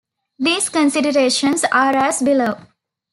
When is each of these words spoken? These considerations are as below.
These 0.39 0.69
considerations 0.69 1.63
are 1.71 1.95
as 1.95 2.23
below. 2.23 2.55